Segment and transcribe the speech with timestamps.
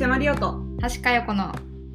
[0.00, 0.64] 西山里夫と。
[0.80, 1.52] 橋佳代子の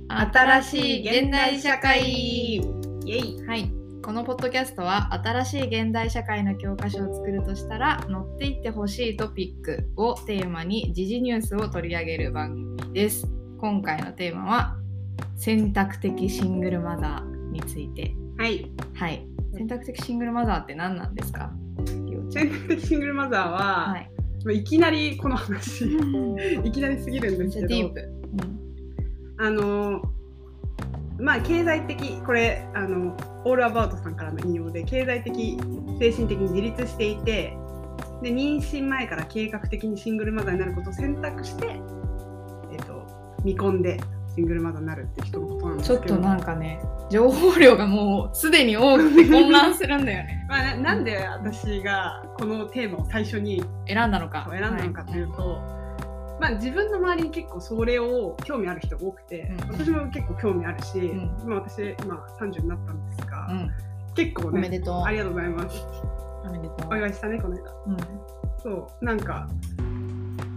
[0.10, 2.04] 新しい現代社会。
[2.08, 2.62] イ
[3.08, 3.44] エイ。
[3.48, 3.72] はい。
[4.04, 13.28] このポッドキャストは新しい現代社会の教科書を作るとしたら乗っていってほしいトピックをテーマに時事ニュースを取り上げる番組です。
[13.58, 14.78] 今回のテーマは
[15.36, 18.14] 選択的シングルマザーについて。
[18.38, 18.70] はい。
[18.94, 19.26] はい。
[19.58, 21.50] 選択的シングルマザーって何なんですか？
[22.30, 23.58] 選択的シングルマザーは、
[23.94, 24.12] はい。
[24.12, 24.15] まあ
[24.52, 25.86] いきなりこの話
[26.64, 27.94] いきなりすぎるんですけど
[29.38, 30.02] あの
[31.20, 35.58] まあ経済的これあのオールアバウトさんからの引用で経済的
[36.00, 37.58] 精神的に自立していて
[38.22, 41.80] で妊娠前から計画的にシングルマザーになることを選択して、
[42.72, 43.06] えっと
[43.44, 44.00] 見込んで
[44.36, 46.06] シングルマザーになるって人のことなんですけど。
[46.06, 50.46] ちょっとなんかね情報量がもうすでに多くて混乱するんだよね。
[50.50, 54.48] まあ、ななんで私がこのテーマを最初に選んだのか。
[54.50, 55.62] 選んだのかというと、
[56.40, 59.72] まあ、自分の周りに結構それを興味ある人が多くて、うん。
[59.72, 61.32] 私も結構興味あるし、ん。
[61.46, 63.72] まあ、私今30になったんですが、うん、
[64.16, 65.04] 結構おめねでとう。
[65.04, 65.86] ありがとうございます。
[66.46, 66.90] おめでとう。
[66.90, 67.62] お祝いしたねこの間。
[67.88, 67.98] うん。
[68.66, 69.48] そうなんか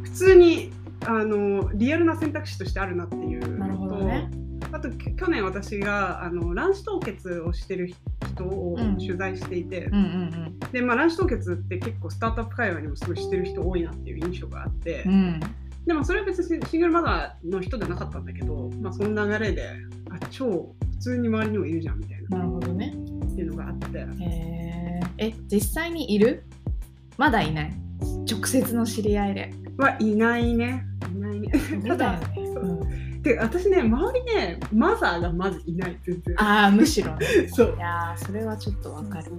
[0.05, 0.73] 普通に
[1.05, 4.31] あのリアルな選択肢としてあるなっていうなるほどね
[4.73, 8.97] あとき去年私があの卵子凍結をしてる人をうん。
[8.99, 15.13] 取材していて、うんうんで、まあ、卵子凍結って結構スタートアップ界隈にもすごいしてる人多いなっていう印象があって、うん。
[15.13, 15.41] うん
[15.87, 19.71] でもそれは別にシングルマザーの人じゃなかったんだけど、まあ、その流れで
[20.11, 22.37] あ超普通に周りにもいるじゃんみたいな。
[22.37, 22.93] なるほどね。
[23.25, 23.99] っていうのがあって。
[23.99, 26.45] へええ実際にいる？
[27.17, 27.73] まだいない。
[28.31, 29.55] 直接の知り合いで。
[29.79, 30.85] はいないね。
[31.11, 31.53] いないね。
[31.59, 32.65] そうだよね、 そう。
[32.65, 36.35] うん、で私ね周りねマザーがまずいない全然。
[36.43, 37.27] ああむしろね。
[37.53, 37.75] そう。
[37.77, 39.33] いやーそれはちょっとわかる。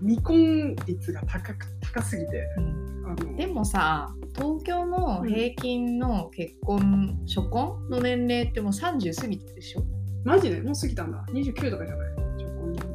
[0.00, 2.46] 未婚率が高く高すぎて。
[2.58, 3.04] うん。
[3.06, 3.36] あの。
[3.36, 9.84] でもさ東京の平均の結婚、初婚の年齢ってもう30過ぎてるでしょ。
[10.24, 10.60] マジで？
[10.62, 11.24] もう過ぎたんだ。
[11.30, 12.10] 29とかじゃない。
[12.38, 12.93] 初婚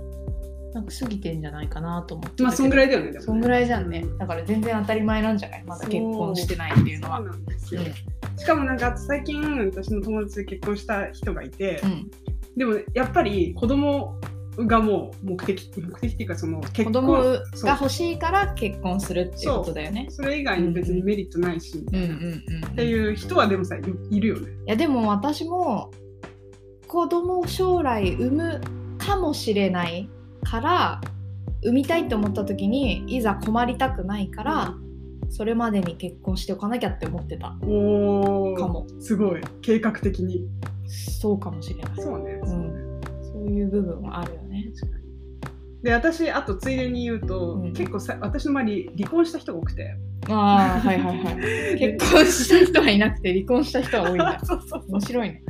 [0.74, 4.06] なんか過ぎてんじゃないかなと思ってまあそんぐらいいだよねそんぐらいじゃんね。
[4.06, 5.64] うだから全然当たり前なんじゃない？
[5.64, 7.18] まだ結婚してないっていうのは。
[7.18, 8.38] そうなんですよ、うん。
[8.38, 12.12] しかもなんか最近私の友達で結婚した人がいて、うん。
[12.56, 14.16] でもやっぱり子供
[14.58, 20.08] がもう目的目的っていうかその結婚子供が欲しいから結婚するっていうことだよね。
[20.10, 22.68] それ以外に別にメリットないし、うんうんうん。
[22.68, 23.82] っていう人はでもさい
[24.12, 24.52] いるよね。
[24.52, 25.90] いやでも私も
[26.88, 28.62] 子供を将来産む
[28.98, 30.10] かもしれない
[30.44, 31.02] から
[31.64, 34.74] 産みたいと思った時にいざ困りたくないから、
[35.30, 40.48] それまでに結婚しておかなきゃって思ってたかもすごい計画的に。
[41.22, 41.92] そうかもしれない。
[41.98, 42.32] そうね。
[42.44, 44.72] うん、そういう部分はあるよね。
[45.84, 49.96] で私あとついでに言うと、うん結構さ私の周り離婚した人が多くて。
[50.28, 51.80] ああはいはいはい。
[51.80, 54.40] 結婚した人はいなくて離婚した人は多いんだ。
[54.44, 55.44] そうそうそう面白いね。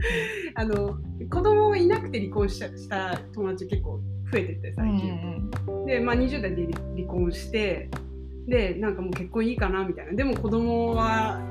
[0.56, 0.98] あの
[1.30, 5.12] 子供いなくて離婚したした友達結構増えてて最近。
[5.12, 5.40] うん
[5.85, 7.90] で、まあ、20代で離離婚して
[8.47, 10.13] でなんかもう結婚いいかなみたいな。
[10.13, 11.41] でも子供は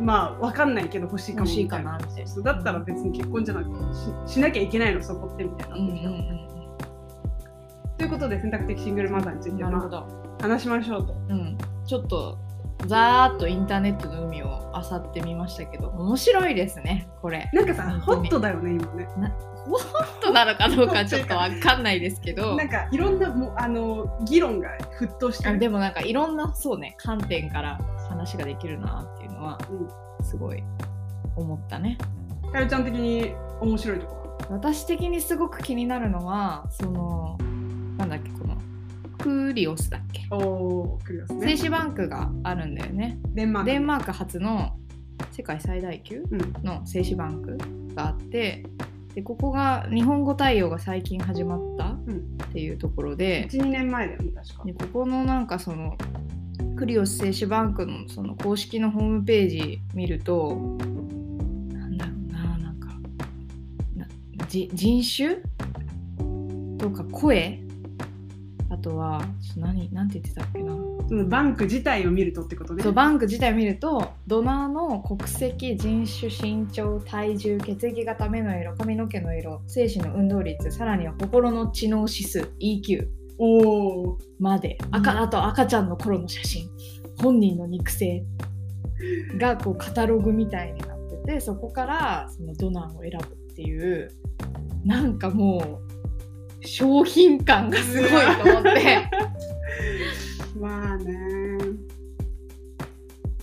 [0.00, 1.46] まあわかんないけど欲しいかも。
[1.46, 1.98] 欲しいみたいな。
[1.98, 6.48] いなそうだったら別に結婚じゃなくてししなきゃいけないのそこってみたいな、うんうんうん。
[7.98, 9.58] ということで選択的シングルマザーについうん。
[9.58, 9.64] て、
[10.42, 11.14] 話しましょうと。
[11.28, 12.38] うん、ちょっと
[12.86, 17.48] ざーっとインターネットの海を漁ってみましたけど面白いですねこれ。
[17.52, 19.08] なんかさホットだよね今ね。
[19.66, 22.54] ホットなのかどうかちょっとわかんないですけど。
[22.58, 24.68] なんかいろんなもうあの議論が
[25.00, 25.50] 沸騰してる。
[25.50, 29.58] あでもなんかいろんなそうね観点から話ができるなっていうのは
[30.22, 30.62] すごい
[31.34, 31.98] 思ったね。
[32.56, 37.38] かよちゃん的に面白いとこ私的にすごく気になるのはその
[37.96, 38.56] なんだっけこの
[39.26, 40.26] クリオスだっけ？
[40.30, 41.46] ろおークリアスね。
[41.48, 43.18] 精子バンクがあるんだよね。
[43.34, 43.70] デンマーク。
[43.70, 44.76] デンマーク初の
[45.32, 46.52] 世界最大級うん。
[46.64, 47.58] の精子バンク
[47.94, 48.64] があって
[49.14, 51.98] でここが日本語対応が最近始まったっ
[52.52, 54.64] ていうところで,、12年前だよね確か。
[54.64, 55.96] でここのなんかその
[56.76, 60.76] クリオス精子バンクのその公式のホームページ見ると
[61.72, 62.88] なんだろうななんか
[63.96, 64.06] な
[64.48, 65.36] じ人種？
[66.78, 67.62] とか声？
[68.68, 69.22] あとは
[69.56, 70.74] 何何て言ってたっけな。
[71.08, 72.82] そのバンク自体を見るとってことね。
[72.82, 83.06] そうバンク自体を見るとドナーの国籍人種身長体重血液型目の色髪の毛の色精子の運動率さらには心の知能指数 EQ
[83.38, 84.78] おおまで。
[84.90, 86.68] 赤あと赤ちゃんの頃の写真。
[87.18, 88.24] 本人の肉声
[89.38, 94.10] がこうカタログみたいになっててそこからそのドナーを選ぶっていう
[94.84, 95.85] なんかもう
[96.66, 99.08] 商品感がすごいと思って。
[100.60, 101.58] まあね。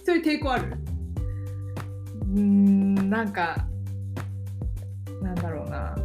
[0.03, 0.77] それ抵抗ある？
[2.35, 3.67] うんなんか
[5.21, 5.95] なんだろうな。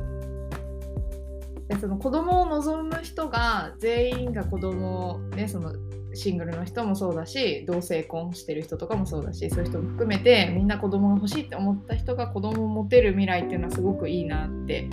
[1.80, 5.74] その子供を望む人が全員が子供をねその
[6.14, 14.88] シングルの人もそうだし同性婚してる人とかもそうだしそういう人も含めてみんな子供が欲しいって思った人が子供を持てる未来っていうのはすごくいいなって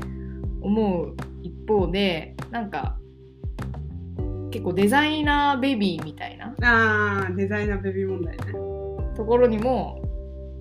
[0.62, 2.98] 思う一方でなんか
[4.52, 8.44] 結構デザイナーベビーみたいなあーデザイナーベビー問題ね。
[9.16, 10.02] ところにも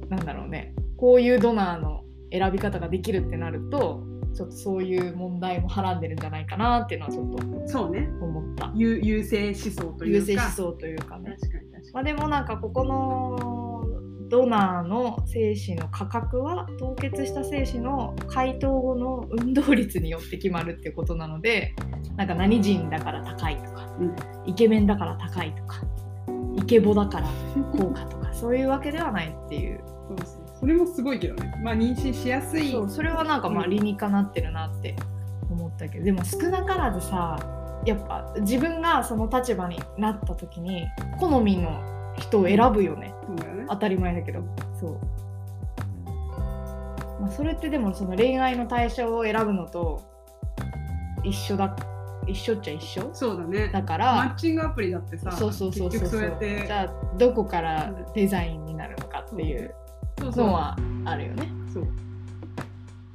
[0.09, 4.05] なんだろうねこういうドナーの選び方ができるってなると
[4.35, 8.09] ちょっとそういう問題もはらんでるんじゃないかなっていうのはちょっとそうね。
[8.21, 8.73] 思った。
[8.75, 10.19] 優優勢思想というか。
[10.19, 11.37] 優勢思想というかね。
[11.41, 13.64] 確かに確かまあ、でもなんかここの
[14.29, 21.75] ドナーの精子の価格は凍結した精子の解凍後の運動率によって決まるっていうことなので
[22.17, 24.15] なんか何人だから高いとか、うん。
[24.47, 25.83] イケメンだから高いとか
[26.57, 27.29] イケボだから
[27.73, 29.81] 高価とか そういうわけではないっていう。
[30.09, 31.53] そうそうそれもすごいけどね。
[31.63, 32.71] まあ妊娠しやすい。
[32.71, 33.71] そうそれはなんかまあうん。
[33.71, 34.95] 理にかなってるなって
[35.51, 37.39] 思ったけどでも少なからずさ
[37.85, 40.87] やっぱ自分がその立場になった時に
[41.19, 41.83] 好みの
[42.19, 43.09] 人を選ぶよね。
[43.09, 43.15] ね
[43.69, 44.43] 当たり前だけど。
[44.79, 44.99] そう、
[47.21, 50.03] まあ、それってでもその恋愛の対象を選ぶのと
[51.23, 51.75] 一緒だ
[52.27, 53.11] 一緒っちゃ一緒？
[53.13, 53.69] そうだね。
[53.69, 59.75] だかマらッチングアプリだってさそうそうそうそう結そうじゃあどこからデザインになるのかっていう
[60.19, 60.47] そうそう。
[60.47, 61.49] のはあるよね。
[61.73, 61.87] そう。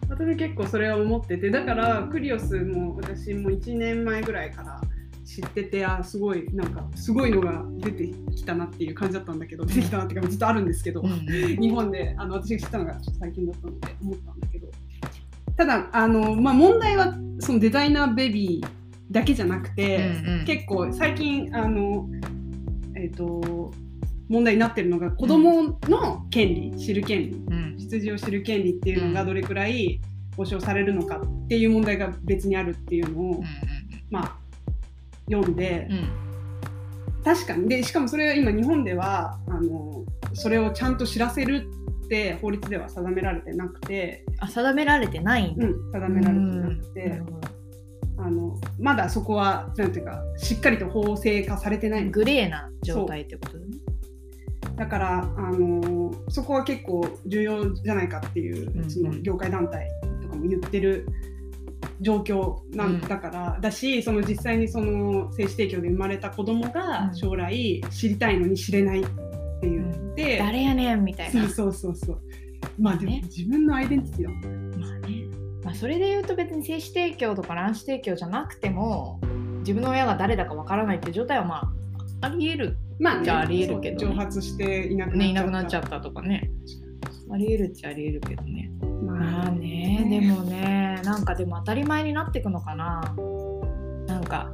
[0.09, 4.81] 私結構それは思っててだからクリオスも私も1年前ぐらいから
[5.29, 14.67] 知っててあすごいなんかすごいのが出てきたなっていう感じだったんだけど出てきたなっていうかずっとあるんですけど、日本であの私が知ったのがちょっと最近だったので思ったんだけど。
[15.55, 18.67] ただあの、まあ、問題はそのデザイナーベビー
[19.11, 20.45] だけじゃなくて、うんうん。
[20.45, 22.09] 結構最近あの
[22.95, 23.71] えっ、と
[24.29, 27.77] 問題になってるのが子供の権利、知る権利うん。
[27.77, 29.27] 出自を知る権利っていうのがうん。
[29.27, 29.99] どれくらい
[30.35, 33.43] 保障されるのかっていう問題が別にあるっていうのを、うん。
[34.09, 34.48] まあ
[35.29, 36.09] 読んで、うんうん
[37.23, 37.67] 確かに。
[37.67, 40.03] でしかもそれは今日本ではあの
[40.33, 41.69] それをちゃんと知らせる
[42.05, 45.67] って法律では定められてなくて、あ定められてないんだ。
[45.67, 47.21] うん、定められてなくて、
[48.17, 52.05] あのまだそこはなんていうかしっかりと法制化されてない。
[52.05, 53.77] のグレーな状態ってことだね。
[54.77, 58.89] だから、あのそこは結構重要じゃないかっていう、うん。
[58.89, 59.89] その業界団体
[60.21, 61.05] とかも言ってる
[62.01, 69.11] 状況なんうんだから、だしその実際にその精子提供で生まれた子供がうん将来知りたいのに知れないって
[69.63, 71.47] 言って、誰やねんみたいな。
[71.49, 72.21] そうそうそうそう
[72.79, 75.23] まあでもね自分のアイデンティティだもんまあね。
[75.63, 79.19] まあそれで言うと別に精子提供とか卵子提供じゃなくても
[79.59, 81.55] 自分の親が誰だかわからないっていう状態はま
[82.21, 86.49] あありえるまあねじゃあありえるけどね蒸発していなくなっちゃった,、ねいなくなっちゃったとかね。
[87.31, 88.71] ありえるっちゃありえるけどね。
[89.19, 93.15] ままあね、でもね、なんかでも当たり前になっていくのかな。
[94.07, 94.51] なんか、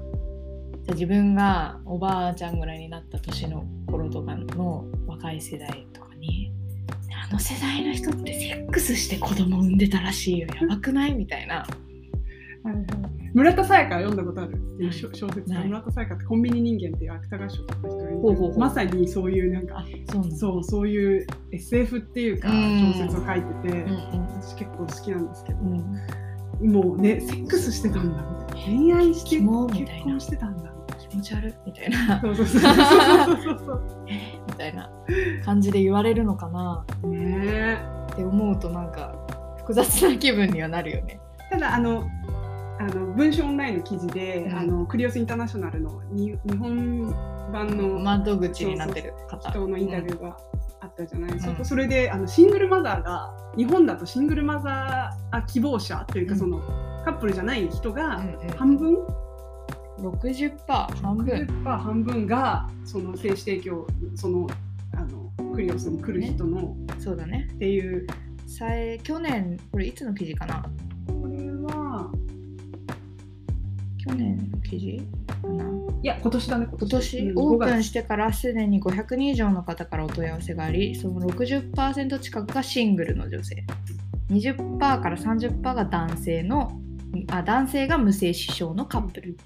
[0.84, 6.52] じゃあ自分がおばあちゃんぐらいになった年の頃とかの若い世代とかに、
[7.30, 11.14] あの世代の人ってセックスして子供産んでたらしいよ、やばくない？
[11.14, 11.66] みたいな。
[12.66, 12.86] はいはい。
[13.34, 14.92] 村田沙耶香読んだことある？
[14.92, 15.50] 小小説。
[15.50, 15.68] ない。
[15.68, 19.86] 村田沙耶香ってコンビニ人間っていう芥川賞を取った人がまさにそういうなんかあ、
[20.36, 20.64] そう。
[20.64, 22.94] そういう SF っていうかうん。
[22.94, 25.60] 小説を書いてて、うん私結構好きなんですけど。
[26.64, 30.72] もうねセックスしてたんだみたいな恋愛してキモみたい結な婚してたんだ
[31.10, 31.54] 気持ち悪い。
[31.66, 32.22] みたいな。
[32.22, 32.62] そうそうそう。
[32.62, 32.74] そう
[33.44, 34.06] そうそう
[34.48, 34.90] みたいな。
[35.44, 36.86] 感じで言われるのかな。
[37.10, 37.78] ね
[38.14, 39.14] って思うとなんか
[39.58, 41.20] 複雑な気分にはなるよね。
[41.52, 42.08] ただあの
[42.78, 44.58] あの文章オンラインの記事で、うん。
[44.58, 47.14] あのクリオスインターナショナルのに日本
[47.52, 49.50] 版の窓口になってる方。
[49.50, 50.38] 人のインタビューが
[50.82, 56.40] あったじゃない、んそこそれであのシングルマザーが日本だとシングルマザーあ希望者というか、うん。
[56.40, 56.60] その
[57.06, 58.50] カップルじゃない人がうんうん。
[58.50, 58.98] 半分、
[60.00, 60.58] 60%
[61.02, 61.26] 半分。
[61.26, 64.48] 60%半分がその精子提供その
[64.94, 67.48] あのクリオスに来る人の、そうだね。
[67.54, 68.06] っていう。
[69.04, 70.64] 去年これいつの記事かな？
[74.08, 75.02] 去年の記事？
[75.42, 75.64] かな
[76.04, 76.68] いや今年だね。
[76.72, 83.64] 今年、うんオープ5月ンしてからすでに500人以上の方からお問い合わせがありその60%近くがシングルの女性。
[84.30, 86.80] 20%から30%が男性の
[87.30, 89.38] あ男性が無精子症のカップル。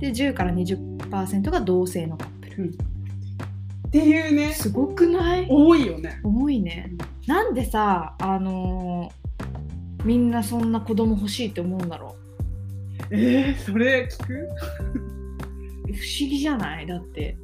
[0.00, 4.52] で10から20%が同性のカップル、っていうね。
[4.52, 5.46] すごくない？
[5.50, 6.20] 多いよね。
[6.22, 6.92] 多いね。
[7.26, 9.26] なんでさあのー
[10.04, 12.14] みんなそんな子供欲しいって思うんだろ
[13.10, 14.32] えー、それ聞く？
[14.34, 14.48] う
[15.86, 16.86] 不思議じゃない？
[16.86, 17.36] だって。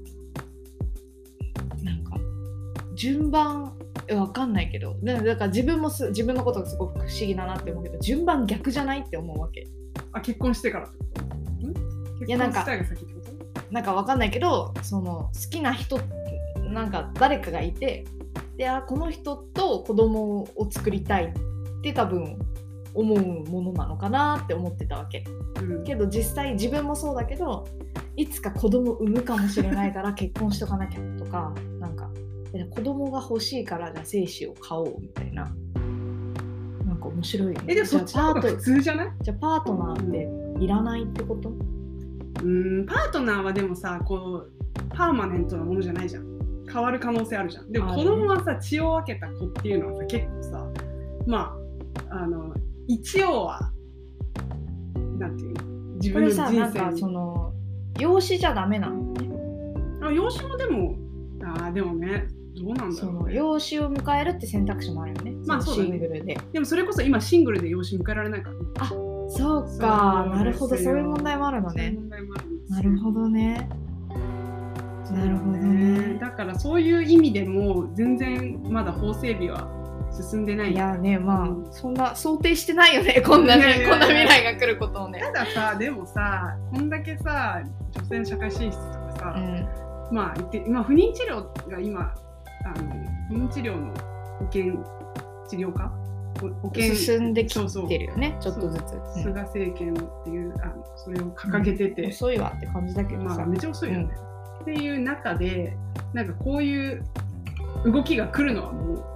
[1.83, 2.17] なんか
[2.95, 3.77] 順番
[4.09, 4.97] えわかんないけど。
[5.03, 9.67] だだから自分もす自分のことがすごく不思議だなって思うけど順番逆じゃないって思うわけ。
[10.13, 11.05] あ結婚してからってこ
[11.61, 11.67] と？
[11.69, 11.75] ん？
[12.21, 12.67] 結やなんか
[13.71, 15.99] なんかわかんないけどその好きな人
[16.71, 18.05] なんか誰かがいて
[18.57, 21.33] であこの人と子供を作りたいっ
[21.83, 22.39] て多分
[22.95, 25.25] 思うものなのかなって思ってたわけ。
[25.61, 25.85] うん。
[25.85, 27.67] けど実際自分もそうだけど
[28.17, 32.11] いつか子供産むかもしれないから 結婚しとかなきゃとかなんか
[32.55, 35.45] え子供が欲しいからじゃあ精子を買おうみたいな。
[36.87, 37.65] なんか面白いよね。
[37.69, 39.11] えでもそっちの方が普通じゃない？
[39.23, 41.51] じゃあパートナーっていらないってこと？
[42.43, 44.51] うんパートナーはでもさこう
[44.91, 46.27] パーマネントなものじゃないじゃん。
[46.73, 47.71] 変わる可能性あるじゃん。
[47.73, 50.67] でも子供はさ血を分けた子っていうのはさ結構さ
[51.27, 51.57] ま
[52.11, 52.53] ああの
[52.95, 53.73] 一応は
[55.19, 55.63] なんていうの
[55.97, 57.53] 自分の人生さなんかにその
[57.99, 58.91] 養子じゃダメな。
[58.91, 59.31] のね
[60.03, 60.97] あ養子もでも
[61.43, 65.33] あーでもねどうなんだそろう、ね、の養子を迎えるって選択肢もあるよね。
[65.47, 65.91] まあそうだね。
[65.91, 66.39] シングルで。
[66.53, 68.61] でもそれこそ今シングルで養子迎えられないからね。
[69.29, 70.37] そうそうか、ですよ。
[70.37, 71.97] なるほど、そういう問題もあるのそういうね。
[71.99, 72.77] 問題もあるんですよ。
[72.77, 73.69] なるほどね。
[75.13, 76.19] なるほどね。
[76.21, 79.69] だからそういう意味でも全然まだ法整備は
[80.13, 80.73] 進んでない。
[80.73, 81.67] いやね、まうん。
[81.69, 85.21] あ、そんな想定してないよね、 こんないね、こんな未来が来ることをね。
[85.21, 92.15] たださでもさこんだけさ女性の社会進出とかさ、うん、まあ言って、まあ、不妊治療が今
[92.65, 92.95] あの
[93.29, 93.93] 不妊治療の
[94.39, 94.65] 保険
[95.49, 95.91] 治療科？
[96.41, 98.95] 保保険進んできてるよね、ちょっとずつ。
[99.17, 99.21] う。
[99.21, 99.23] ん。
[99.23, 103.37] 菅政権っていうあのそれを掲げてて、遅いわって感じだけどさ。
[103.37, 104.09] まあめっちゃ遅いよね、
[104.63, 105.77] っていう中で
[106.13, 107.05] なんかこういう
[107.85, 109.12] 動きが来るのはもう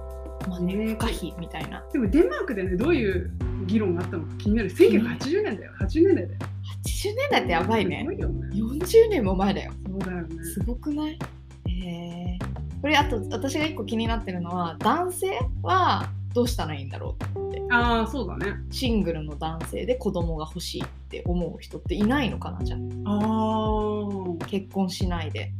[0.47, 1.83] まあね、ね不可避みたいな。
[1.91, 3.31] でもデンマークでねどういう
[3.65, 4.69] 議論があったのか気になる。
[4.69, 5.71] 1980年だよ。
[5.79, 6.39] 80年代だよ
[6.85, 7.99] 80年代ってやばいね。
[7.99, 8.11] すご。
[8.13, 8.47] いよね。
[8.55, 9.71] 40年も前だよ。
[9.85, 10.43] そうだよね。
[10.43, 11.19] すごくない？
[11.67, 12.39] へえ
[12.81, 17.61] これあと私が一個気になってるのは男性はどうしたらいいんだろうって。
[17.71, 18.53] ああそうだね。
[18.71, 19.85] シングルの男性。
[19.85, 22.79] で子供が欲しいって思う人っていないのかなじゃあ。
[23.11, 24.07] あ
[24.41, 25.51] あ結婚しないで。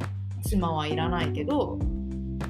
[0.43, 1.77] 妻はいらないけど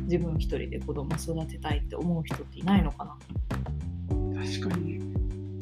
[0.03, 3.15] 自分一人で子供育てたいって思う人っていないのかな。
[4.44, 5.00] 確かに。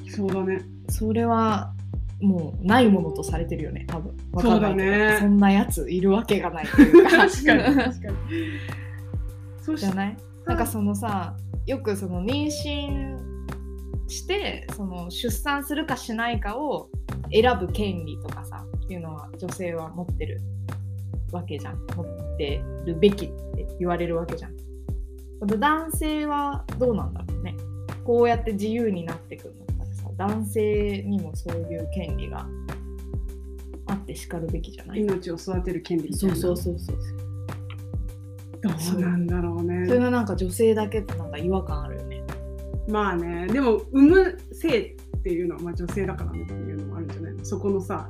[0.10, 0.62] そうだね。
[0.90, 1.74] それは
[2.22, 4.16] もうないものとされてるよね多分。
[4.34, 4.76] わかんない。
[4.76, 7.18] けどそうだねそんなやついるわけがないというか。
[7.28, 7.94] 確かに 確かに。
[9.62, 10.18] そしじゃない？
[10.46, 13.18] なんかそのさよくその妊娠
[14.08, 16.90] してその出産するかしないかを
[17.32, 20.40] 選ぶ権利とかさっていうのは女性は持ってる
[21.32, 21.78] わけじゃん。
[21.96, 24.56] 持ってるべきって言われるわけじゃん。
[25.60, 27.56] 男性はどうなんだろうね。
[28.04, 32.48] こうやって自由になってくるんだったらさ男性にもそういう権利が
[33.88, 35.02] あってしかるべきじゃない？
[35.02, 36.98] 命を育てる権利そうそうそうそう。
[38.62, 39.86] どうなんだろうね。
[39.88, 42.24] それがなんか女性だけってなんか違和感あるよね。
[42.88, 43.48] まあね。
[43.48, 47.34] でも産む性っていうのはまあ女性だからねっていうのもあるんじゃない？
[47.34, 48.10] のそこのさ。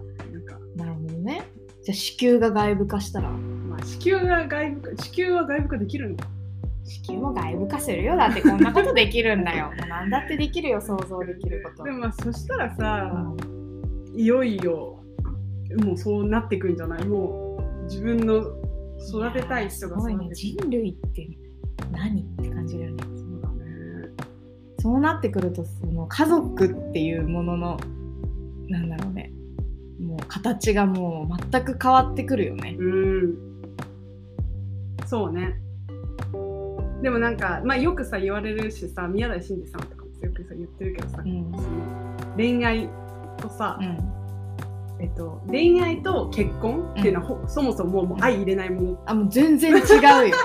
[1.86, 3.30] じゃあ子宮が外部化したら？
[3.30, 6.15] まあ、子宮が外部化子宮は外部化できるの？
[6.18, 6.27] か
[6.84, 8.18] 子宮も外部化するよ。
[8.18, 9.68] だってこんなことできるんだよ。
[9.77, 11.84] もう何だってできるよ、想像できること。
[11.84, 13.38] でもまあそしたらうさ、ん
[14.15, 15.00] いよいよ
[15.84, 17.06] もうそうなってくんじゃない？
[17.06, 18.42] もう自分の
[19.10, 20.25] 育てたい人がすごいね。
[20.25, 21.30] 育てて人類って
[21.92, 22.22] 何？
[22.22, 23.04] って感じだよね。
[23.04, 23.65] そうだね
[24.80, 27.77] そうなってくると、その家族っていうものの、
[28.70, 29.13] なんだろう
[30.27, 32.75] 形がもう全く変わってくるよね。
[32.79, 33.36] うん
[35.08, 35.55] そうね
[37.01, 41.51] でもなんか、まあ、よくさ言われるしさ宮台真司さんとかもよくさ言ってるけどさ、うん。
[41.51, 42.89] その恋愛
[43.38, 44.15] とさ、うん。
[45.00, 50.36] えっと、恋愛と結婚っていうのはほ、そもそももう相入れないものあ、もう全然違うよ。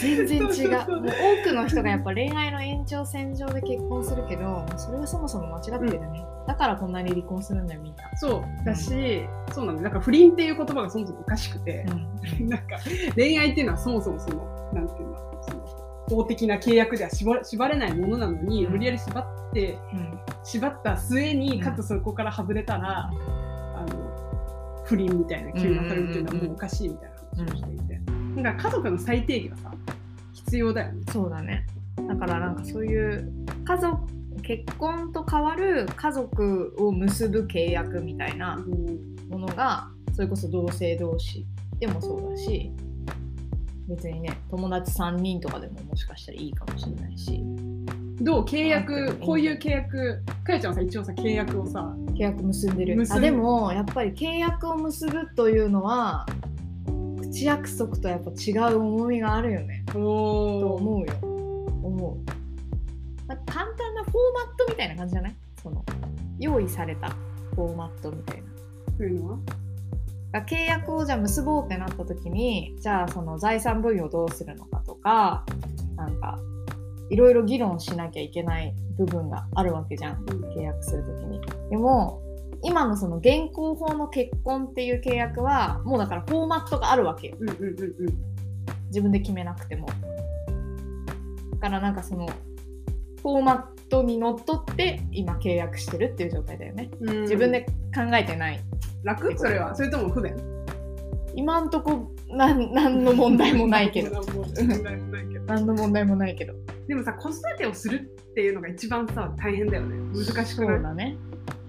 [0.00, 0.70] 全然違う。
[1.00, 1.10] もう
[1.44, 6.24] 多くの人がやっぱ恋愛の延長線上で結婚するけど、それはそもそも間違ってるね。
[6.46, 8.04] だからこんなに離婚するんだよ、みんな。
[8.16, 12.48] そうだし、そうなんだなんか不倫っていう言葉がそもそもおかしくて、うん。
[12.48, 12.78] なんか
[13.14, 15.60] 恋愛っていうのはそもそもそのなんていうんだその
[16.08, 20.18] 法的な契約では縛縛れないものなのに、うん無理やり縛ってうん。
[20.42, 28.00] 縛った末に、うんかつそこから外れたら、あの不倫みたいな急なされるっていうのはもうおかしいみたいな話をしていて、
[28.42, 29.72] なんか家族の最低限はさ
[30.32, 31.02] 必要だよね。
[31.10, 31.66] そうだね。
[32.06, 33.32] だからなんかそういう
[33.64, 33.96] 家族、
[34.42, 38.64] 結婚と変わる家族を結ぶ契約みたいな
[39.28, 41.46] ものが、それこそ同性同士
[41.78, 42.70] でもそうだし、
[43.88, 47.42] 別にね、友達3人とかでももしかしたらいいかもしれないし、
[48.20, 53.06] どう契あ約こういう契約かやちゃんはさ一応さ契約をさ契約結んでる。
[53.10, 56.24] あでもやっぱり契約を結ぶというのは、
[57.20, 59.84] 口約束とやっぱ違う重みがあるよね。
[59.92, 61.14] とお思うよ。
[61.82, 62.33] 思う。
[63.26, 65.36] なんか簡単なフォーマットみたいな感じじゃない？
[65.62, 65.84] その
[66.38, 67.08] 用意された
[67.54, 68.44] フォーマットみたいな。
[68.96, 69.38] というのは？
[70.46, 75.44] 契約をじゃあ結ぼうってなった時にじゃあその財産分与をどうするのかとか
[75.96, 76.40] なんか
[77.08, 81.40] いろいろ議論しなきゃいけない部分があるわけじゃん契約する時に。
[81.70, 82.20] でも
[82.64, 87.72] 今のその現行法の結婚っていう契約はもうだからフォーマットがあるわけようんうんうんう
[88.10, 88.18] ん
[88.88, 89.86] 自分で決めなくても。
[89.86, 92.28] だからなんかその
[93.24, 96.90] フォーマットにのっとって今契約してるっていう状態だよね。
[97.00, 98.60] うん自分で考えてない。
[99.02, 99.36] 楽？
[99.38, 99.74] それは？
[99.74, 100.36] それとも不便？
[101.34, 104.10] 今んとこなん何の問題もないけど。
[104.10, 104.52] 何の問
[104.84, 106.52] 題もないけど何の問題もないけど。
[106.86, 110.74] でもさ子育てをするっていうのが一番さ大変だよね難しくない？
[110.74, 111.16] そうだね。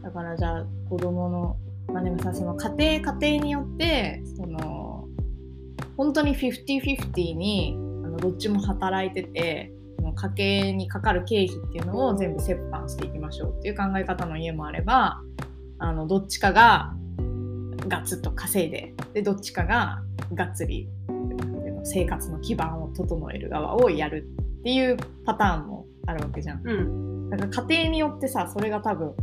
[0.03, 1.57] だからじゃあ子供の
[1.87, 5.07] まあでもさその家庭家庭によってその
[5.95, 9.71] 本当に50-50にあのどっちも働いてて
[10.15, 15.21] 家計にかかる経費っていうのを全部折半していきましょうっていう考え方の家もあれば
[15.77, 16.93] あのどっちかが
[17.87, 20.01] ガツッと稼いででどっちかが
[20.33, 20.89] がっつり
[21.83, 24.27] 生活の基盤を整える側をやる
[24.59, 26.61] っていうパターンもあるわけじゃん。
[26.67, 29.13] うんだから家庭によってさそれが多分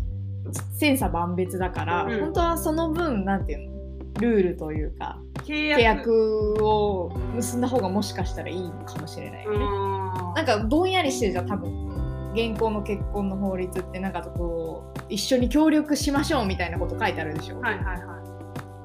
[0.78, 3.72] 千差万別だから、うん本当はその分なんていうの
[4.20, 9.58] ルールというか契契約を結んだ方がもしかしたらいいのかもしれないよね。
[9.58, 17.60] うんなんかぼんやりしてるじゃん多分現行の結婚の法律ってなんかこう一緒に協力しましょうみたいなこと書いてあるでしょ。
[17.60, 18.22] はいはいは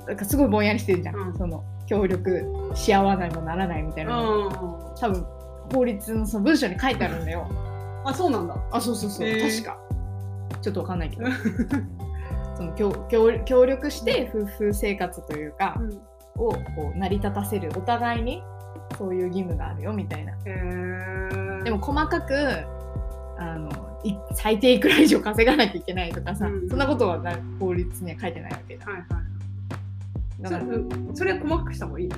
[0.07, 2.43] なんかすごいぼんやりしてるじゃん、うんその協力
[2.75, 4.07] し合わないもならないみたいい。
[4.07, 4.95] なの、うん。
[4.99, 5.25] 多分
[5.73, 7.47] 法律のその文章に書いてあるんだよ。
[8.03, 8.57] あ、そうなんだ。
[8.71, 9.77] あそうそうそう、へー確か
[10.61, 11.25] ちょっとわかんないけど
[12.55, 16.01] その協協協力して夫婦生活というか、うん
[16.37, 18.43] をこう成り立たせるお互いに
[18.97, 20.33] そういう義務があるよみたいな。
[21.63, 22.33] でも細かく
[23.39, 23.69] あの
[24.03, 30.41] い最低いくら以上稼がなきゃいけないとかさ、うんそんなことはな法律には書いてないわけじゃんはいはい。
[30.41, 30.65] だから
[31.11, 32.15] そそれは細かくした方がいいの？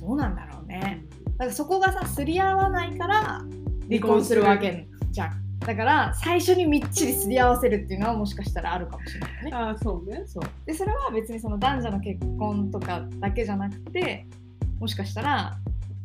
[0.00, 1.04] どうなんだろうね。
[1.24, 3.42] だからそこがさすり合わないから
[3.88, 10.24] 離婚するわけじゃんだから最初にみっちりすり合わせるっていうのはもしかしたらあるかもしれないよねああ、そうね。
[10.26, 14.26] そうでそれは別にその男女の結婚とかだけじゃなくて
[14.78, 15.58] もしかしたら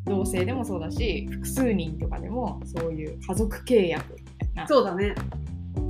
[0.06, 5.16] 同性でもそうだし複数人とかでもそういう家族契約みたいなっそうだね。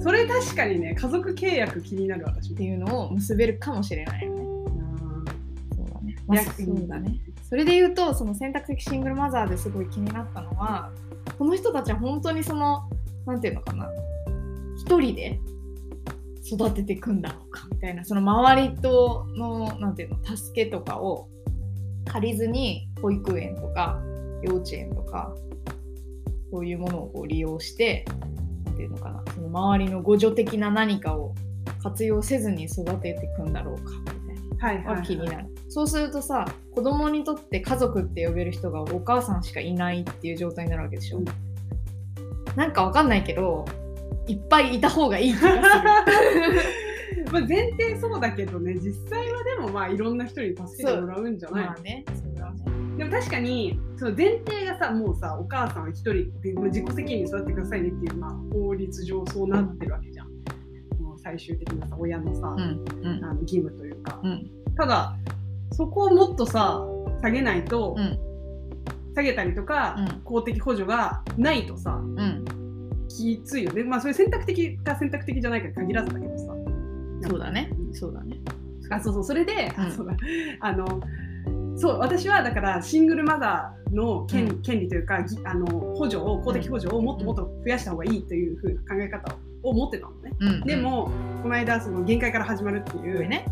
[0.01, 2.63] それ確かにね、家族契約気になる私もて。
[2.63, 4.43] いうのを結べるかもしれないよね。
[5.75, 6.15] そうだね。
[6.27, 7.19] まあ、そうだね。
[7.53, 10.89] それで言うとその選択的シングルマザーですごい気になったのは
[11.37, 12.89] この人たちは本当にその
[13.25, 13.89] なんていうのかな
[14.77, 15.39] 一人で
[16.45, 21.29] 育てていくんだろうかみたいなその周りとのなんていうの助けとかを
[22.05, 24.01] 借りずに保育園とか
[24.43, 25.33] 幼稚園とか
[26.51, 28.05] そういうものをこう利用して
[28.65, 31.33] なんていうのかなその周りの互助的な何かを
[31.81, 34.67] 活用せずに育てていくんだろうかみたいな。
[34.67, 34.91] はいはい、は。
[34.93, 35.47] はい気になる。
[35.69, 41.19] そうするとさ子供にとって家族って呼べる人がお母さんしかいないっていう状態になるわけでしょ。
[41.19, 41.52] うん
[42.55, 43.65] なんかわかんないけど
[44.27, 45.55] いっぱいいた方がいい気が
[47.31, 51.61] まあ前提そうだけどね、実際はでもまあいろんな人に助けてもらうんじゃする。
[51.61, 51.67] ない？
[51.69, 52.05] まあね。
[52.13, 52.97] そうだね。
[52.97, 60.27] でも確かにその前提がさもうさお母さんは一人で自己責任に育ってくださいねっていう、まあ、法律上そうなってるわけじゃん。
[61.01, 64.19] もう最終的なさ親のさ、うんうんあの義務というか。
[64.23, 65.15] うんただ
[65.71, 66.83] そこをもっとさ
[67.21, 68.19] 下げないと、うん
[69.15, 72.42] 下げたりとか、うん公的補助がないとさうん。
[73.15, 73.83] きついよね。
[73.83, 76.55] まあそれ選択的か選択的じゃないかに限らずだけどさ。
[77.29, 77.71] そうだね。
[77.93, 78.37] そうだね。
[78.89, 80.13] あそうそうそれで、あうんそうだ
[80.59, 81.01] あの
[81.75, 90.31] そう私はだからシングルマザーの権,、うん権利というかぎあの補助を公的補助をもっともっと増やした方がいいというふうな考え方を持ってたのね。
[90.39, 90.61] うん。
[90.61, 91.09] でも、
[91.41, 93.45] この間その限界から始まるっていう上ね。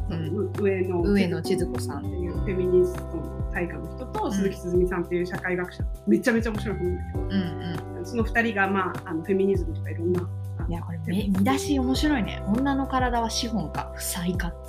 [0.59, 8.05] 上の上野千鶴子さんっていうフェミニストの大家の人と、ん鈴木鈴美さんっていう社会学者めちゃめちゃ面白い本なんだけど、うんうん。
[8.05, 10.27] その2人が、まあ、あのフェミニズムとかいろんな。
[10.69, 12.41] いやこれめ見出し面白いね。
[12.47, 14.53] 女の体は資本か負債か。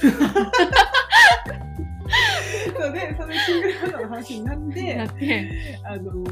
[2.81, 5.79] そうでそのシングルマザーの話になってだって。
[5.85, 6.25] あの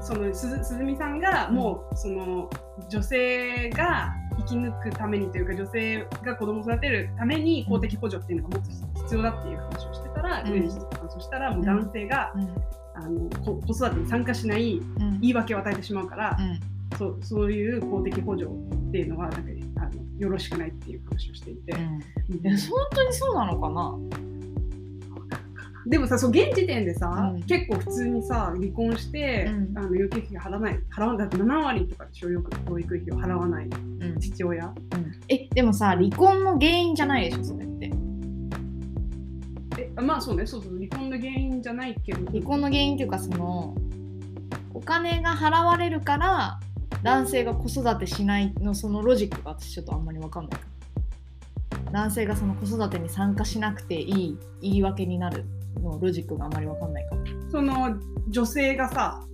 [0.00, 2.48] そのすず鈴美さんがもうその
[2.88, 10.52] 女性が生き抜くためにというか女性が子供を育てるために公的補助っていうのがもっと必要だっていう話をしてたら、うん。
[10.52, 12.48] 上西さんそしたらもう男性が、うん。
[12.94, 15.20] あのこ子育てに参加しないうん。
[15.20, 16.98] 言い訳を与えてしまうから、うん。
[16.98, 21.78] そうそういう公的補助っていうのはなんかあのよろしくないっていう話をしていて、うん。
[21.78, 22.00] 本
[22.92, 23.94] 当にそうなのかな？
[25.86, 27.42] でもさそう現時点でさ、うん。
[27.44, 29.78] 結構普通にさ離婚して、うん。
[29.78, 34.20] あの養育費払わない払わないだって7割とかでしょよく養育費を払わないうん。
[34.20, 34.74] 父親。
[35.28, 37.86] えでもさ離婚の原因じゃないでしょそれって。
[37.86, 37.90] え
[40.02, 40.46] まあそうね。
[40.46, 42.30] そうそう離婚の原因じゃないけど。
[42.30, 43.74] 離婚の原因っていうかその
[44.74, 46.60] お金が払われるから
[47.02, 50.60] 男性が子育てしないのそのロジックが私ちょっとあんまり分かんない。
[51.92, 55.44] 男性がその子育てに参加しなくていい言い訳になる
[55.82, 57.24] のロジックがあんまり分かんないかも。
[57.50, 57.96] その
[58.28, 59.24] 女性がさ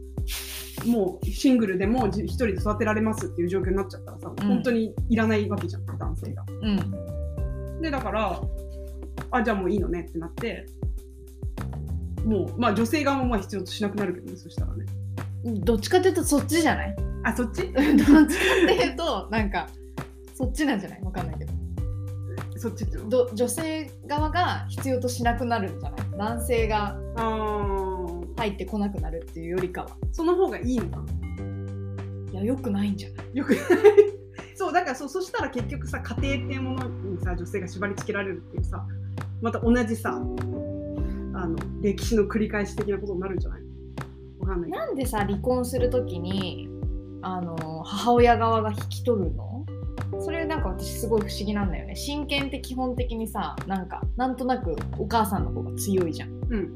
[0.87, 4.48] もうシングルでもじ一人で育てられますっていう状況になっちゃったらさ、うん。
[4.48, 6.44] 本当にいらないわけじゃん男性が。
[6.62, 7.81] うん。
[7.81, 8.40] でだから
[9.37, 10.66] あじゃあもういいのねってなって
[12.25, 14.87] もうまあ女性側もまあ必要としなくなるけどねそしたらね。
[15.44, 16.97] どっちかっていうとそっちじゃない？
[17.25, 17.62] あそっち？
[17.62, 18.27] どっちかっ
[18.66, 19.68] ていうとなんか
[20.35, 21.01] そっちなんじゃない？
[21.03, 21.53] 分かんないけど。
[22.57, 26.01] そっちってど女性側が必要としなくなるんじゃない？
[26.16, 26.97] 男性が
[28.37, 29.90] 入ってこなくなるっていうよりかは。
[30.12, 32.33] その方がいいのかな？
[32.33, 33.27] いやよくないんじゃない？
[33.35, 33.61] よくない。
[34.57, 38.87] そうだからそうそしたら結局さ家庭っていうものにさ女性が縛り付けられるっていうさ
[39.44, 40.11] また同じさ
[41.35, 43.61] あの歴史の繰り返し的なことになるんじゃない？
[44.40, 46.66] わかんないなんでさ離婚するときに
[47.20, 49.66] あの母親側が引き取るの？
[50.18, 51.94] それなんか私すごい不思議なんだよね。
[51.94, 56.72] 親権って基本的にさなんかなんとなくお母さんの方が強いじゃん、うん。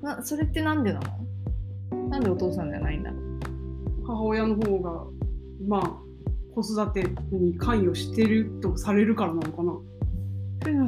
[0.00, 1.00] なそれってなんでな
[1.90, 2.08] の？
[2.08, 3.10] なんでお父さんじゃないんだ？
[3.10, 5.04] ろう母親の方が
[5.66, 5.98] まあ
[6.54, 9.74] 子育てに関与してるとされるからなのかな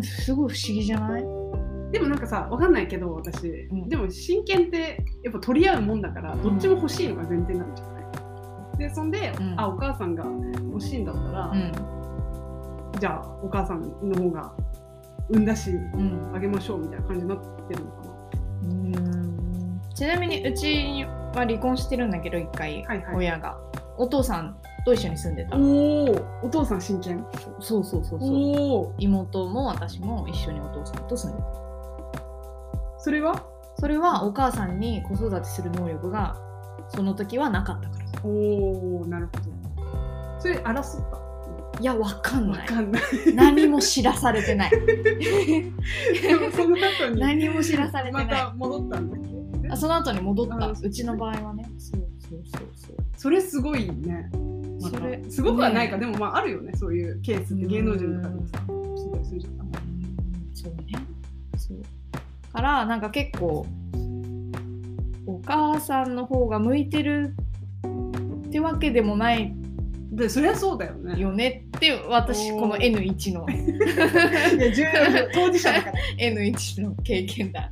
[0.03, 1.23] すごい不思議じゃない？
[1.93, 3.89] でもなんかさわかんないけど私、ん。
[3.89, 9.61] でも親権ってやっぱ取り合うもんだからどっちも欲しいのが前提なんじゃない、でそんで、うん。
[9.61, 11.73] あお母さんが欲しいんだったら、うん。
[13.01, 14.53] じゃあお母さんの方が
[15.29, 16.33] 産んだしうん。
[16.35, 18.13] あげましょうみたいな感じになってるのかな。
[18.13, 19.81] うーん。
[19.95, 21.05] ちなみにうち
[21.35, 23.17] は離婚してるんだけど一回、はいはい。
[23.17, 23.59] 親が。
[23.99, 25.57] お父さんと一緒に住んでた。
[25.57, 25.61] お
[26.05, 27.27] おお父さん親権
[27.61, 29.03] そうそうそうそう。
[29.03, 31.49] 妹も私も一緒にお父さんと住んでた。
[32.99, 33.45] それは？
[33.79, 36.37] それはお母さんに子育てする能力が
[36.89, 38.05] その時はなかったから。
[38.25, 39.45] おおなるほど。
[40.39, 41.81] それ争った？
[41.81, 42.61] いやわかんない。
[42.61, 43.03] わかんない。
[43.35, 44.71] 何も知らされてない。
[46.55, 49.21] その後に何も知らされてない、また戻ったんだっ
[49.63, 49.69] け？
[49.71, 50.65] あその後に戻った。
[50.67, 51.65] あうちの場合はね。
[51.79, 52.97] そうそうそうそう。
[53.17, 54.31] それすごいね
[54.81, 56.07] またそれすごくはないか、ね。
[56.07, 56.73] でもまああるよね。
[56.75, 57.67] そういうケースって。
[57.67, 59.55] 芸能人とかでもさ聞いたりするじゃん。
[60.55, 61.07] そうね。
[61.57, 62.53] そう。
[62.53, 63.67] からなんか結構
[65.27, 67.35] お母さんの方が向いてる
[68.49, 69.55] ってわけでもない
[70.11, 71.21] でそりゃそうだよね。
[71.21, 71.65] よね。
[71.77, 73.47] って私この N1 の。
[75.33, 75.99] 当事者だから。
[76.19, 77.71] N1 の経験だ。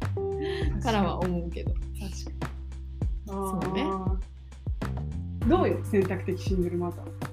[0.83, 1.73] からは思うけど。
[1.73, 1.81] 確
[2.39, 3.33] かに。
[3.33, 4.08] そうね
[5.49, 7.29] どうよ選択的シングルマザー。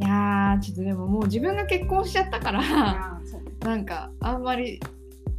[0.00, 3.20] いやーちょっとでももう自分が結婚しちゃったから
[3.60, 4.78] なんかあんまり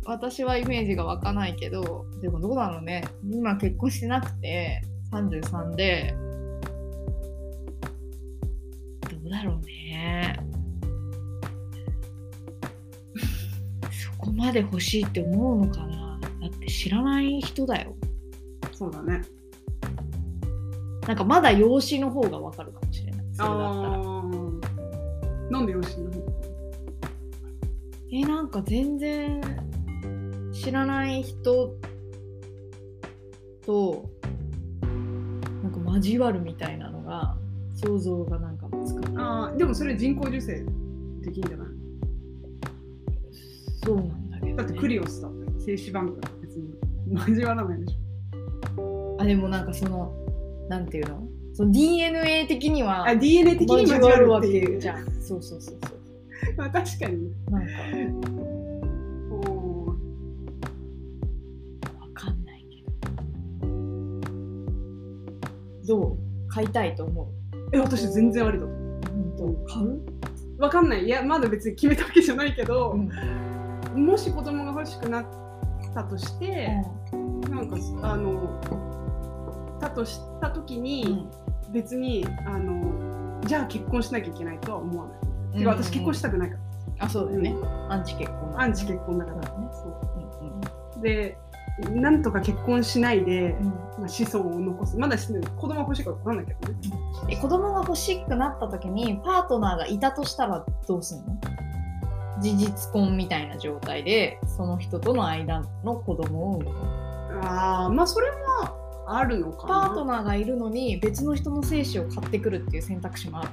[0.03, 3.03] 私はイメージが湧かないけどでもどうだろうね。
[3.23, 6.15] 今結婚してなくて33で
[9.09, 10.39] どうだろうね。
[13.91, 16.19] そこまで欲しいって思うのかな。
[16.41, 17.95] だって知らない人だよ。
[18.73, 19.21] そうだね
[21.09, 23.25] なんかまだ養子の方がわかるかもしれない。
[23.33, 23.99] それだったら。
[25.49, 26.19] なんで養子の方
[28.11, 29.41] えなんか全然
[30.53, 31.73] 知らない人
[33.65, 34.07] と
[35.63, 37.35] なんか交わるみたいなのが
[37.73, 39.13] 想像がなんかつかない。
[39.17, 40.63] あーでもそれ人工授精
[41.21, 41.67] できんじゃない？
[43.83, 45.59] そうなんだけど、ね、だってクリオスだって。
[45.61, 46.69] 精子バンクだって別に。
[47.15, 49.17] 交わらないでしょ。
[49.19, 50.13] あでもなんかその
[50.69, 51.27] なんていうの？
[51.53, 55.05] その DNA 的にはあ DNA 的に交交わるわけじゃん。
[55.21, 55.99] そうそうそうそう
[56.55, 57.27] まあ確かに。
[57.27, 57.69] ねなんか。
[59.31, 59.87] おー。
[61.99, 62.81] わかんないけ
[65.87, 66.01] ど。
[66.01, 66.17] どう？
[66.47, 67.27] 買いたいと思う？
[67.73, 68.65] え私全然ありだ。
[68.65, 68.77] と思
[69.37, 69.73] 本当。
[69.73, 70.01] 買う、う
[70.59, 71.03] わかんない。
[71.05, 74.05] いやまだ別に決めたわけじゃないけど、うん。
[74.05, 75.25] もし子供が欲しくなっ
[75.93, 76.69] たとして、
[77.49, 78.49] なんかあの
[79.79, 81.27] だとした時に、
[81.71, 85.13] 別にあのじゃあ結婚しなきゃいけないとは思わな
[85.55, 85.59] い。
[85.59, 86.57] てか私結婚したくないか
[86.97, 87.55] ら、あそうだよね、
[87.89, 89.43] アンチ結婚アンチ結婚だから。
[89.43, 89.71] そうだね。
[90.93, 91.37] そうで
[91.95, 93.67] なんとか結婚しないで、うん。
[93.67, 94.97] うんまあ、子孫を残す。
[94.97, 96.79] まだし子供が欲しいかわかんないけどね。
[97.29, 101.37] え子供が欲しくなった時にパートナーがいたとしたらどうすんの？
[102.41, 106.71] 事実婚みたいな状態でその人との間の子供を産む
[107.43, 108.37] ああまあそれも
[109.17, 109.87] あるのかな。
[109.87, 113.49] パートナーがいるのに別の人の精子を買ってくるっていう選択肢もある。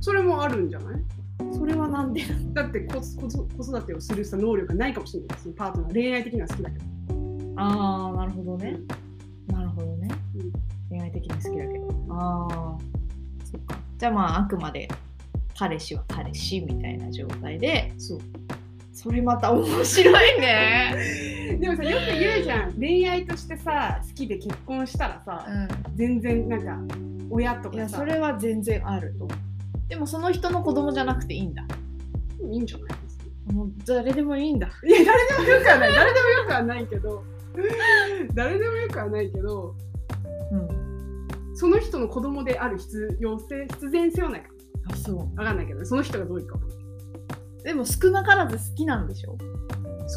[0.00, 1.02] それもあるんじゃない？
[1.52, 2.22] それはなんで？
[2.54, 5.48] だって子育てをするさ能力がないかもしれないです。
[5.50, 6.84] パートナー恋愛的には好きだけど。
[7.56, 8.78] ああなるほどね、
[9.48, 10.52] なるほどね、うん。
[10.90, 11.88] 恋愛的に好きだけど。
[12.10, 12.78] ああ
[13.44, 13.78] そっか。
[13.98, 14.88] じゃあまああくまで
[15.58, 18.18] 彼氏は彼氏みたいな状態でそう
[18.96, 21.58] それまた面白いね。
[21.60, 22.72] でもさよく言うじゃん。
[22.72, 26.78] 恋愛としてさ好きで結婚したらさ、う全然なんか
[27.28, 29.28] 親とんいやかさそれは全然あると
[29.88, 31.62] でもその人の子供じゃなくていいんだ。
[32.50, 33.52] いいんじゃないですか？
[33.52, 34.66] もう誰でもいいんだ。
[34.66, 35.92] いや誰でもよくはない。
[35.92, 37.24] 誰でもよくはないけど。
[38.34, 39.74] 誰でもよくはないけど
[40.52, 40.68] うん。
[41.54, 44.48] その人の子供である必要性必然性はないか
[44.90, 45.38] あそう。
[45.38, 46.58] わかんないけどその人がどういうか
[47.66, 49.36] でも少なからず好きなんでしょ？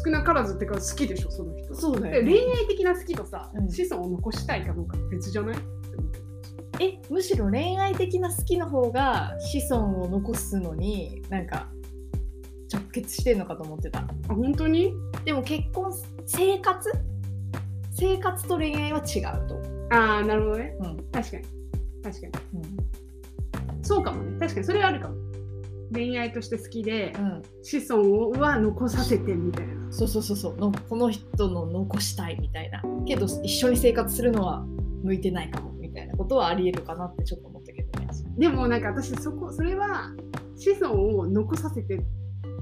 [0.04, 1.74] 少なからずってか好きでしょその人。
[1.74, 3.68] そうで恋愛的な好きとさ、うん。
[3.68, 5.56] 子孫を残したいかどうか別じゃない？
[6.78, 11.66] えむしろ恋愛的な好きの方が子孫を残すのになんか
[12.72, 13.98] 直結してんのかと思ってた。
[13.98, 14.94] あ本当に？
[15.24, 15.92] でも結婚
[16.26, 16.92] 生活？
[17.90, 19.60] 生活と恋愛は違うと、
[19.90, 20.76] ああなるほどね。
[20.78, 20.96] うん。
[21.10, 21.44] 確かに。
[22.04, 22.32] 確かに。
[23.82, 24.38] そうかもね。
[24.38, 24.66] 確かに。
[24.66, 25.16] それはあるかも
[25.92, 29.92] 恋愛として好きでうん、子孫は残させてみたいな。
[29.92, 30.56] そうそうそうそう。
[30.56, 32.82] のこの人の残したいみたいな。
[33.06, 34.64] けど一緒に生活するのは
[35.02, 38.08] 向いてないかもみたいなことはありえるかなってちょっと思ったけどね。
[38.38, 40.12] でもなんか私そこそれは
[40.56, 42.00] 子孫を残させて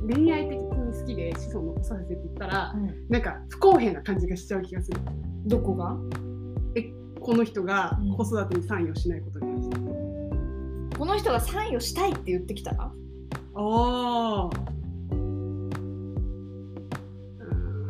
[0.06, 2.74] 恋愛的に好きで子孫を残させてって言ったら
[3.08, 5.00] なんか不公平な感じがしちゃう気がする。
[5.46, 5.96] どこが？
[7.20, 8.16] この人がうん。
[8.16, 9.76] 子育てに参与しないことに関して、
[10.96, 12.90] この人が参与したいって言ってきたら？
[13.60, 14.50] ああ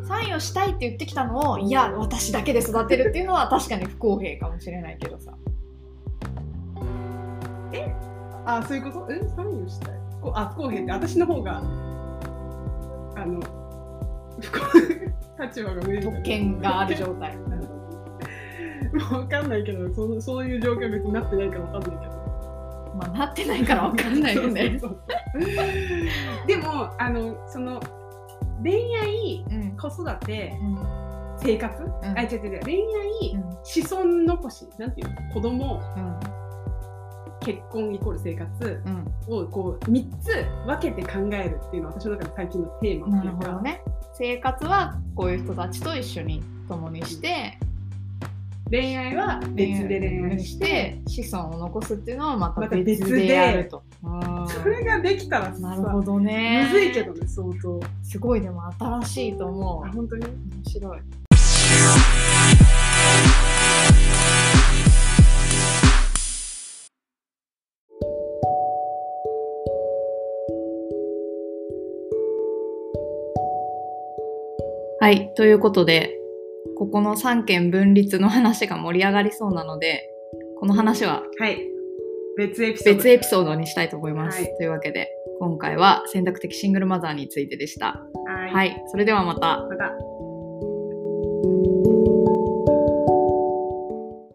[0.06, 5.34] 参与したいって言ってきたのをいや私だけで育てるっていうのは確かに不公平かもしれないけどさ。
[8.46, 9.12] あそういうこと？
[9.12, 9.20] え？
[9.36, 9.98] 参与したい。
[10.22, 10.82] こあ不公平。
[10.82, 11.62] って私の方があ
[13.26, 13.40] の
[14.40, 14.58] 不公
[15.44, 17.36] 立場が上特権がある状態。
[17.36, 22.17] もう分かんないけどそのそういう状況は別になってないから分かんないけど
[22.98, 24.78] まあなってないからわかんないよね
[26.46, 27.80] でもあのその
[28.62, 29.76] 恋愛うん。
[29.76, 30.78] 子育てうん。
[31.40, 31.86] 生活、ん。
[32.18, 32.60] あ違う違う違う。
[32.64, 34.66] 恋愛子孫残し。
[34.78, 35.34] なんていうの？
[35.34, 35.82] 子供。
[37.40, 38.82] 結婚イコール生活。
[38.84, 39.34] うん。
[39.34, 40.30] をこう3つ
[40.66, 43.82] 分けて考えるっていうのは私の中で最近のテーマっていうか、ね。
[44.14, 47.58] 生活はこういう人たちと一緒に共にして
[48.70, 54.46] 恋愛は別で恋愛して、子孫を残すっていうのはまた別別ででやると、うん。
[54.46, 56.68] それができたらさなるほどね。
[56.70, 57.80] むずいけどね相当。
[58.02, 59.86] すごいでも新しいと思う。
[59.86, 60.26] あ本当に？
[60.26, 60.32] 面
[60.66, 60.98] 白い。
[75.00, 76.17] はいということで
[76.78, 80.08] ここの3件分立の話が盛り上がりそうなので
[80.60, 81.58] この話ははい
[82.36, 84.40] 別エピソード別エピソードにしたいと思います。
[84.40, 85.08] はいというわけで
[85.40, 88.00] 今回は選択的シングルマザーについてでした。
[88.26, 89.66] はい、はい、それではまた。
[89.68, 90.07] また